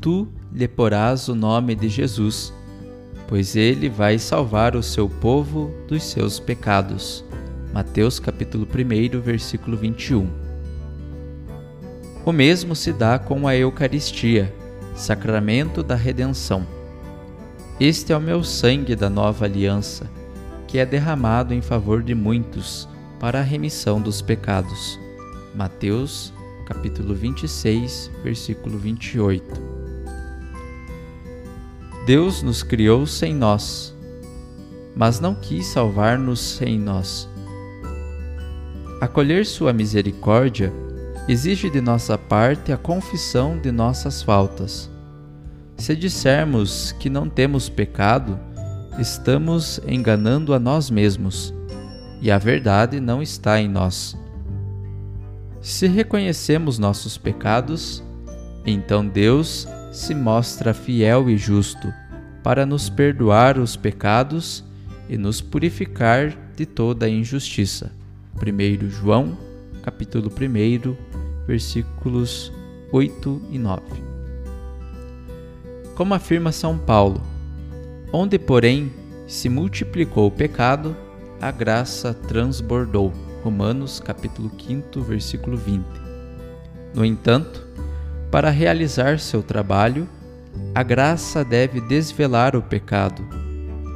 [0.00, 2.52] Tu lhe porás o nome de Jesus,
[3.28, 7.24] pois ele vai salvar o seu povo dos seus pecados.
[7.76, 10.30] Mateus capítulo 1, versículo 21.
[12.24, 14.50] O mesmo se dá com a Eucaristia,
[14.94, 16.66] sacramento da redenção.
[17.78, 20.10] Este é o meu sangue da nova aliança,
[20.66, 22.88] que é derramado em favor de muitos
[23.20, 24.98] para a remissão dos pecados.
[25.54, 26.32] Mateus
[26.64, 29.44] capítulo 26, versículo 28.
[32.06, 33.94] Deus nos criou sem nós,
[34.94, 37.28] mas não quis salvar-nos sem nós
[39.06, 40.72] Acolher Sua misericórdia
[41.28, 44.90] exige de nossa parte a confissão de nossas faltas.
[45.76, 48.36] Se dissermos que não temos pecado,
[48.98, 51.54] estamos enganando a nós mesmos
[52.20, 54.18] e a verdade não está em nós.
[55.60, 58.02] Se reconhecemos nossos pecados,
[58.66, 61.94] então Deus se mostra fiel e justo
[62.42, 64.64] para nos perdoar os pecados
[65.08, 67.95] e nos purificar de toda a injustiça.
[68.36, 69.36] 1 João,
[69.82, 70.96] capítulo 1,
[71.46, 72.52] versículos
[72.92, 73.82] 8 e 9.
[75.94, 77.22] Como afirma São Paulo,
[78.12, 78.92] onde, porém,
[79.26, 80.94] se multiplicou o pecado,
[81.40, 83.12] a graça transbordou.
[83.42, 85.84] Romanos capítulo 5, versículo 20.
[86.94, 87.66] No entanto,
[88.30, 90.08] para realizar seu trabalho,
[90.74, 93.22] a graça deve desvelar o pecado,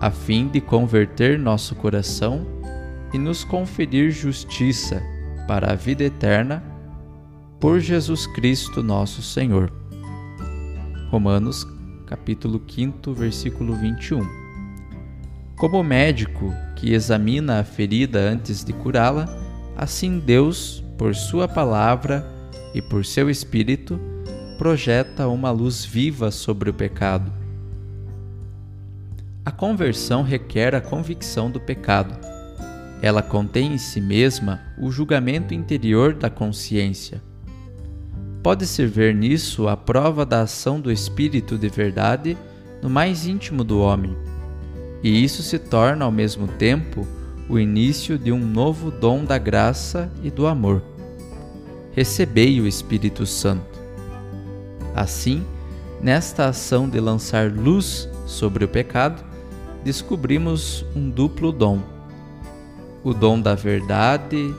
[0.00, 2.46] a fim de converter nosso coração
[3.14, 5.00] e nos conferir justiça
[5.46, 6.60] para a vida eterna
[7.60, 9.72] por Jesus Cristo nosso Senhor.
[11.10, 11.64] Romanos
[12.08, 14.20] capítulo 5, versículo 21.
[15.56, 19.26] Como médico que examina a ferida antes de curá-la,
[19.76, 22.26] assim Deus, por sua palavra
[22.74, 23.96] e por seu espírito,
[24.58, 27.32] projeta uma luz viva sobre o pecado.
[29.44, 32.33] A conversão requer a convicção do pecado
[33.02, 37.22] ela contém em si mesma o julgamento interior da consciência.
[38.42, 42.36] Pode-se ver nisso a prova da ação do Espírito de verdade
[42.82, 44.16] no mais íntimo do homem,
[45.02, 47.06] e isso se torna ao mesmo tempo
[47.48, 50.82] o início de um novo dom da graça e do amor.
[51.92, 53.78] Recebei o Espírito Santo.
[54.94, 55.44] Assim,
[56.02, 59.22] nesta ação de lançar luz sobre o pecado,
[59.84, 61.93] descobrimos um duplo dom
[63.04, 64.54] o dom da verdade,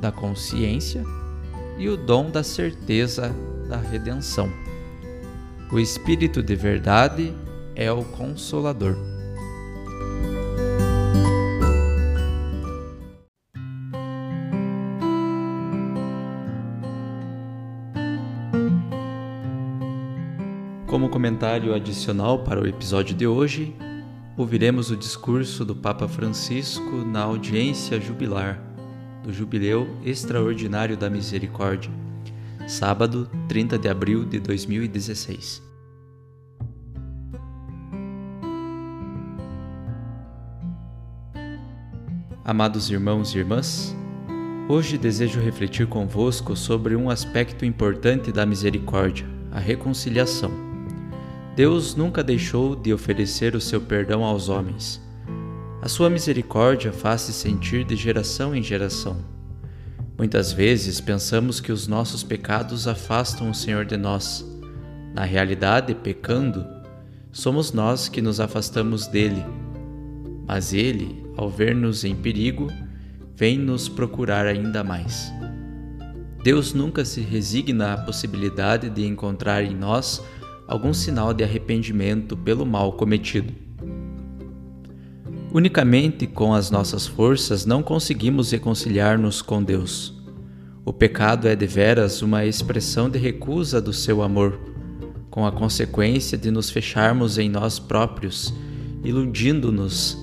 [0.00, 1.02] da consciência
[1.76, 3.34] e o dom da certeza
[3.68, 4.48] da redenção.
[5.72, 7.34] O Espírito de verdade
[7.74, 8.96] é o Consolador.
[20.86, 23.76] Como comentário adicional para o episódio de hoje,
[24.36, 28.60] ouviremos o discurso do Papa Francisco na audiência jubilar
[29.22, 31.90] do Jubileu Extraordinário da Misericórdia,
[32.68, 35.62] sábado, 30 de abril de 2016.
[42.44, 43.96] Amados irmãos e irmãs,
[44.68, 50.75] hoje desejo refletir convosco sobre um aspecto importante da misericórdia, a reconciliação.
[51.56, 55.00] Deus nunca deixou de oferecer o seu perdão aos homens.
[55.80, 59.24] A sua misericórdia faz-se sentir de geração em geração.
[60.18, 64.46] Muitas vezes pensamos que os nossos pecados afastam o Senhor de nós.
[65.14, 66.62] Na realidade, pecando,
[67.32, 69.42] somos nós que nos afastamos dele.
[70.46, 72.70] Mas ele, ao ver-nos em perigo,
[73.34, 75.32] vem nos procurar ainda mais.
[76.44, 80.22] Deus nunca se resigna à possibilidade de encontrar em nós
[80.66, 83.52] algum sinal de arrependimento pelo mal cometido.
[85.52, 90.14] Unicamente com as nossas forças não conseguimos reconciliar-nos com Deus.
[90.84, 94.58] O pecado é deveras uma expressão de recusa do seu amor,
[95.30, 98.52] com a consequência de nos fecharmos em nós próprios,
[99.04, 100.18] iludindo-nos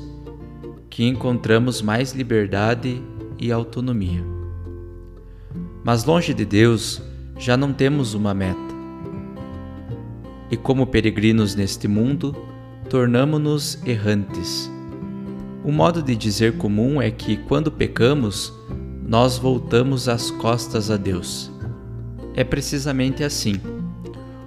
[0.89, 3.01] que encontramos mais liberdade
[3.39, 4.23] e autonomia.
[5.83, 7.01] Mas longe de Deus,
[7.37, 8.72] já não temos uma meta.
[10.53, 12.31] E como peregrinos neste mundo,
[12.87, 14.69] tornamo-nos errantes.
[15.63, 18.53] O modo de dizer comum é que, quando pecamos,
[19.03, 21.51] nós voltamos as costas a Deus.
[22.35, 23.55] É precisamente assim.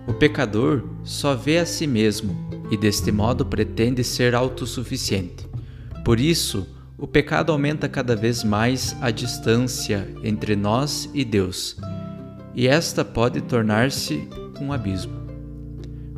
[0.07, 2.37] O pecador só vê a si mesmo
[2.71, 5.49] e, deste modo, pretende ser autossuficiente.
[6.05, 11.77] Por isso, o pecado aumenta cada vez mais a distância entre nós e Deus,
[12.55, 14.29] e esta pode tornar-se
[14.61, 15.26] um abismo.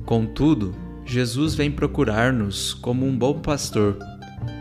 [0.08, 0.74] Contudo,
[1.04, 3.98] Jesus vem procurar-nos como um bom pastor,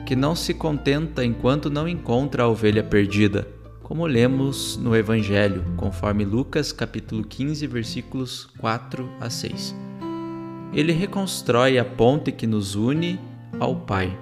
[0.06, 3.48] que não se contenta enquanto não encontra a ovelha perdida,
[3.82, 9.74] como lemos no Evangelho, conforme Lucas capítulo 15, versículos 4 a 6.
[10.74, 13.18] Ele reconstrói a ponte que nos une
[13.58, 14.20] ao Pai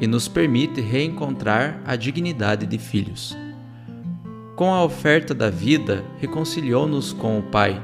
[0.00, 3.36] e nos permite reencontrar a dignidade de filhos.
[4.54, 7.82] Com a oferta da vida, reconciliou-nos com o Pai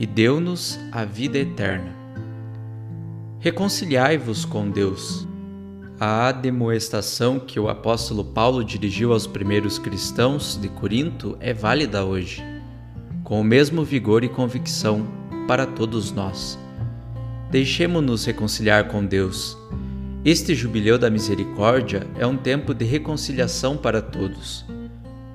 [0.00, 1.94] e deu-nos a vida eterna.
[3.38, 5.28] Reconciliai-vos com Deus.
[6.00, 12.42] A admoestação que o apóstolo Paulo dirigiu aos primeiros cristãos de Corinto é válida hoje,
[13.22, 15.06] com o mesmo vigor e convicção
[15.46, 16.58] para todos nós.
[17.50, 19.56] Deixemo-nos reconciliar com Deus
[20.22, 24.66] este Jubileu da Misericórdia é um tempo de reconciliação para todos.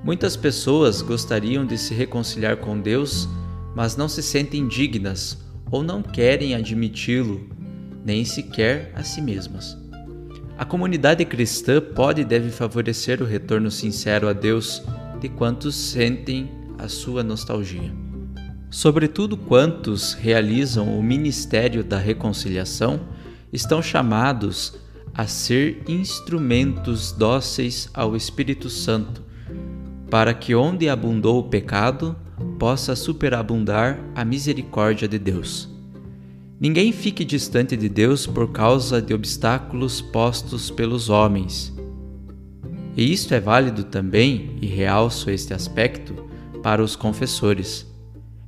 [0.04, 3.28] Muitas pessoas gostariam de se reconciliar com Deus,
[3.76, 5.38] mas não se sentem dignas
[5.70, 7.50] ou não querem admiti-lo,
[8.06, 9.78] nem sequer a si mesmas.
[10.58, 14.82] A comunidade cristã pode e deve favorecer o retorno sincero a Deus
[15.20, 17.94] de quantos sentem a sua nostalgia.
[18.70, 23.02] Sobretudo quantos realizam o ministério da reconciliação
[23.52, 24.76] estão chamados
[25.14, 29.24] a ser instrumentos dóceis ao Espírito Santo,
[30.10, 32.16] para que onde abundou o pecado,
[32.58, 35.70] possa superabundar a misericórdia de Deus.
[36.60, 41.74] Ninguém fique distante de Deus por causa de obstáculos postos pelos homens.
[42.96, 46.16] E isto é válido também, e realço este aspecto,
[46.64, 47.86] para os confessores.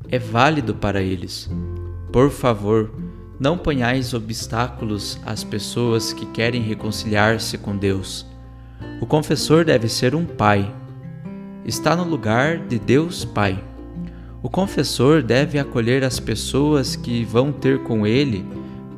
[0.09, 1.49] É válido para eles.
[2.13, 2.89] Por favor,
[3.39, 8.25] não ponhais obstáculos às pessoas que querem reconciliar-se com Deus.
[9.01, 10.73] O confessor deve ser um pai.
[11.65, 13.61] Está no lugar de Deus Pai.
[14.47, 18.45] O confessor deve acolher as pessoas que vão ter com ele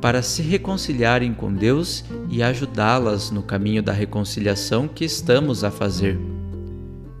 [0.00, 6.16] para se reconciliarem com Deus e ajudá-las no caminho da reconciliação que estamos a fazer.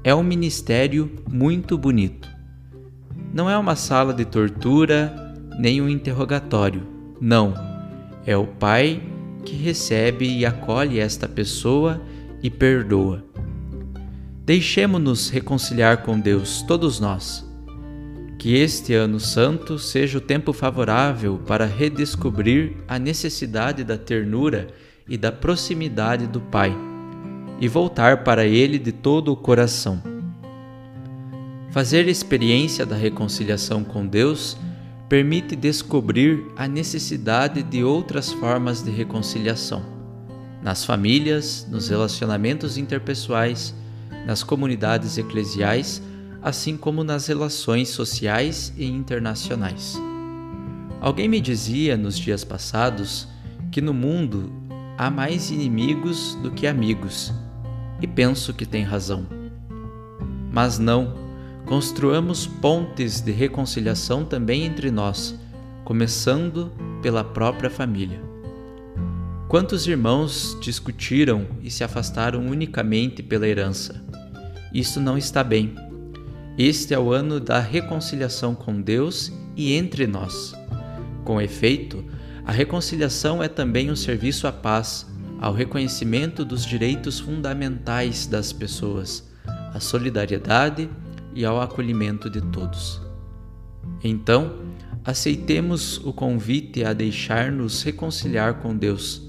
[0.04, 2.30] É um ministério muito bonito.
[3.34, 6.86] Não é uma sala de tortura nem um interrogatório
[7.20, 7.52] não,
[8.24, 9.02] é o Pai
[9.44, 12.00] que recebe e acolhe esta pessoa
[12.40, 13.24] e perdoa.
[14.46, 17.49] Deixemo-nos reconciliar com Deus, todos nós.
[18.40, 24.68] Que este ano santo seja o tempo favorável para redescobrir a necessidade da ternura
[25.06, 26.74] e da proximidade do Pai
[27.60, 30.02] e voltar para Ele de todo o coração.
[31.70, 34.56] Fazer experiência da reconciliação com Deus
[35.06, 39.84] permite descobrir a necessidade de outras formas de reconciliação
[40.62, 43.74] nas famílias, nos relacionamentos interpessoais,
[44.24, 46.00] nas comunidades eclesiais,
[46.42, 50.00] assim como nas relações sociais e internacionais.
[51.00, 53.26] Alguém me dizia nos dias passados
[53.70, 54.52] que no mundo
[54.98, 57.32] há mais inimigos do que amigos,
[58.02, 59.26] e penso que tem razão.
[60.52, 61.14] Mas não,
[61.66, 65.38] construamos pontes de reconciliação também entre nós,
[65.84, 68.20] começando pela própria família.
[69.48, 74.04] Quantos irmãos discutiram e se afastaram unicamente pela herança?
[74.72, 75.74] Isso não está bem.
[76.58, 80.54] Este é o ano da reconciliação com Deus e entre nós.
[81.24, 82.04] Com efeito,
[82.44, 85.06] a reconciliação é também um serviço à paz,
[85.40, 89.30] ao reconhecimento dos direitos fundamentais das pessoas,
[89.72, 90.90] à solidariedade
[91.34, 93.00] e ao acolhimento de todos.
[94.02, 94.56] Então,
[95.04, 99.22] aceitemos o convite a deixar-nos reconciliar com Deus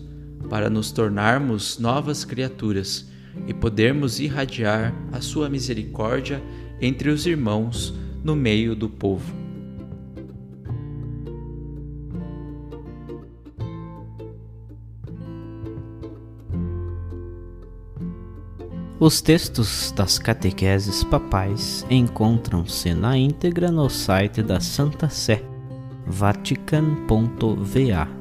[0.49, 3.09] para nos tornarmos novas criaturas
[3.47, 6.41] e podermos irradiar a sua misericórdia
[6.81, 9.41] entre os irmãos no meio do povo.
[19.01, 25.43] Os textos das catequeses papais encontram-se na íntegra no site da Santa Sé,
[26.05, 28.20] vatican.va.